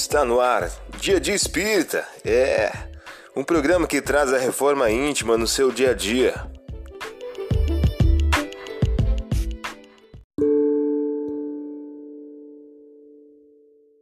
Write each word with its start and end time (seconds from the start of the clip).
Está 0.00 0.24
no 0.24 0.38
ar, 0.38 0.70
Dia 1.00 1.18
de 1.18 1.32
Espírita. 1.32 2.06
É 2.24 2.70
um 3.36 3.42
programa 3.42 3.84
que 3.84 4.00
traz 4.00 4.32
a 4.32 4.38
reforma 4.38 4.88
íntima 4.88 5.36
no 5.36 5.46
seu 5.46 5.72
dia 5.72 5.90
a 5.90 5.92
dia. 5.92 6.34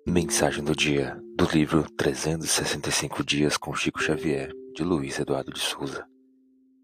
Mensagem 0.06 0.62
do 0.62 0.76
dia 0.76 1.18
do 1.34 1.46
livro 1.46 1.90
365 1.96 3.24
Dias 3.24 3.56
com 3.56 3.74
Chico 3.74 4.00
Xavier, 4.00 4.52
de 4.74 4.84
Luiz 4.84 5.18
Eduardo 5.18 5.50
de 5.50 5.60
Souza. 5.60 6.06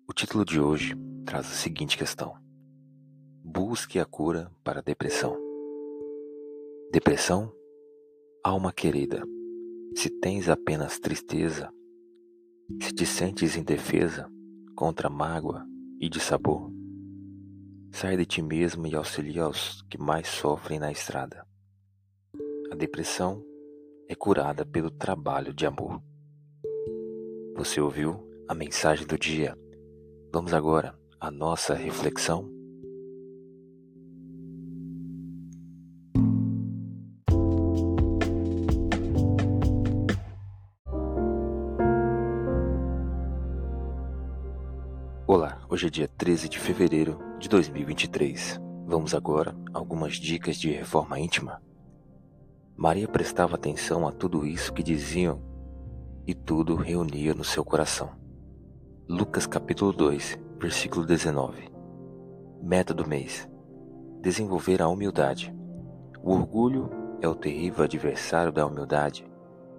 O 0.08 0.14
título 0.14 0.42
de 0.42 0.58
hoje 0.58 0.94
traz 1.26 1.44
a 1.44 1.54
seguinte 1.54 1.98
questão: 1.98 2.34
Busque 3.44 4.00
a 4.00 4.06
cura 4.06 4.50
para 4.64 4.80
a 4.80 4.82
depressão. 4.82 5.38
Depressão? 6.90 7.52
Alma 8.44 8.72
querida, 8.72 9.22
se 9.94 10.10
tens 10.10 10.48
apenas 10.48 10.98
tristeza, 10.98 11.72
se 12.80 12.92
te 12.92 13.06
sentes 13.06 13.56
indefesa 13.56 14.28
contra 14.74 15.08
mágoa 15.08 15.64
e 16.00 16.08
de 16.08 16.18
sabor, 16.18 16.68
sai 17.92 18.16
de 18.16 18.26
ti 18.26 18.42
mesmo 18.42 18.84
e 18.88 18.96
auxilia 18.96 19.44
aos 19.44 19.82
que 19.82 19.96
mais 19.96 20.26
sofrem 20.26 20.80
na 20.80 20.90
estrada. 20.90 21.46
A 22.72 22.74
depressão 22.74 23.40
é 24.08 24.14
curada 24.16 24.66
pelo 24.66 24.90
trabalho 24.90 25.54
de 25.54 25.64
amor. 25.64 26.02
Você 27.54 27.80
ouviu 27.80 28.28
a 28.48 28.56
mensagem 28.56 29.06
do 29.06 29.16
dia? 29.16 29.56
Vamos 30.32 30.52
agora 30.52 30.98
à 31.20 31.30
nossa 31.30 31.74
reflexão. 31.74 32.50
Olá, 45.24 45.60
hoje 45.68 45.86
é 45.86 45.90
dia 45.90 46.08
13 46.08 46.48
de 46.48 46.58
fevereiro 46.58 47.16
de 47.38 47.48
2023. 47.48 48.60
Vamos 48.84 49.14
agora 49.14 49.54
a 49.72 49.78
algumas 49.78 50.16
dicas 50.16 50.56
de 50.56 50.68
reforma 50.72 51.16
íntima. 51.16 51.62
Maria 52.76 53.06
prestava 53.06 53.54
atenção 53.54 54.06
a 54.06 54.10
tudo 54.10 54.44
isso 54.44 54.72
que 54.72 54.82
diziam 54.82 55.40
e 56.26 56.34
tudo 56.34 56.74
reunia 56.74 57.34
no 57.34 57.44
seu 57.44 57.64
coração. 57.64 58.10
Lucas 59.08 59.46
capítulo 59.46 59.92
2, 59.92 60.40
versículo 60.58 61.06
19. 61.06 61.70
Meta 62.60 62.92
do 62.92 63.06
mês: 63.06 63.48
desenvolver 64.20 64.82
a 64.82 64.88
humildade. 64.88 65.54
O 66.20 66.32
orgulho 66.32 66.90
é 67.20 67.28
o 67.28 67.34
terrível 67.36 67.84
adversário 67.84 68.50
da 68.50 68.66
humildade. 68.66 69.24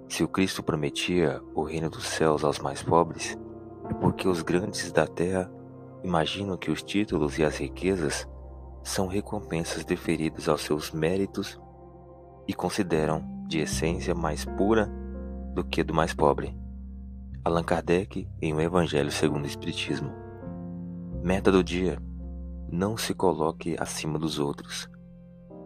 Se 0.07 0.23
o 0.23 0.28
Cristo 0.28 0.63
prometia 0.63 1.41
o 1.53 1.63
reino 1.63 1.89
dos 1.89 2.05
céus 2.05 2.45
aos 2.45 2.59
mais 2.59 2.81
pobres, 2.81 3.38
porque 3.99 4.27
os 4.27 4.41
grandes 4.41 4.91
da 4.91 5.08
terra 5.08 5.52
imaginam 6.03 6.58
que 6.58 6.72
os 6.72 6.83
títulos 6.83 7.38
e 7.38 7.44
as 7.44 7.58
riquezas 7.58 8.27
são 8.83 9.08
recompensas 9.08 9.85
deferidas 9.85 10.50
aos 10.50 10.61
seus 10.61 10.91
méritos 10.91 11.59
e 12.47 12.53
consideram 12.53 13.23
de 13.47 13.59
essência 13.59 14.13
mais 14.13 14.44
pura 14.44 14.91
do 15.53 15.63
que 15.63 15.83
do 15.83 15.94
mais 15.94 16.13
pobre. 16.13 16.55
Allan 17.45 17.63
Kardec 17.63 18.27
em 18.41 18.53
O 18.53 18.59
Evangelho 18.59 19.11
segundo 19.11 19.44
o 19.44 19.47
Espiritismo. 19.47 20.11
Meta 21.22 21.52
do 21.52 21.63
dia: 21.63 21.97
não 22.69 22.97
se 22.97 23.13
coloque 23.13 23.75
acima 23.80 24.17
dos 24.17 24.39
outros. 24.39 24.89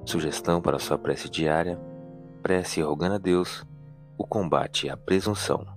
Sugestão 0.05 0.61
para 0.61 0.79
sua 0.79 0.97
prece 0.97 1.29
diária: 1.29 1.79
prece 2.41 2.81
rogando 2.81 3.15
a 3.15 3.17
Deus 3.17 3.65
o 4.17 4.25
combate 4.25 4.89
à 4.89 4.97
presunção. 4.97 5.76